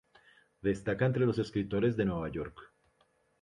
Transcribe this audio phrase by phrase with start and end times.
[0.63, 2.57] Destaca entre los escritores de Nueva York.